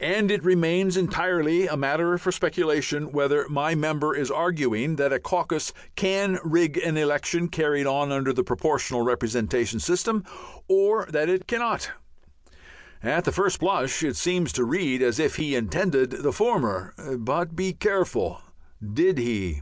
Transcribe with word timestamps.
And 0.00 0.30
it 0.30 0.42
remains 0.42 0.96
entirely 0.96 1.66
a 1.66 1.76
matter 1.76 2.16
for 2.16 2.32
speculation 2.32 3.12
whether 3.12 3.46
my 3.50 3.74
member 3.74 4.14
is 4.16 4.30
arguing 4.30 4.96
that 4.96 5.12
a 5.12 5.18
caucus 5.20 5.74
can 5.94 6.38
rig 6.42 6.78
an 6.78 6.96
election 6.96 7.48
carried 7.48 7.86
on 7.86 8.10
under 8.10 8.32
the 8.32 8.44
Proportional 8.44 9.02
Representation 9.02 9.78
system 9.78 10.24
or 10.68 11.04
that 11.10 11.28
it 11.28 11.46
cannot. 11.46 11.90
At 13.02 13.26
the 13.26 13.30
first 13.32 13.60
blush 13.60 14.02
it 14.02 14.16
seems 14.16 14.54
to 14.54 14.64
read 14.64 15.02
as 15.02 15.18
if 15.18 15.36
he 15.36 15.54
intended 15.54 16.12
the 16.12 16.32
former. 16.32 16.94
But 17.18 17.54
be 17.54 17.74
careful! 17.74 18.40
Did 18.82 19.18
he? 19.18 19.60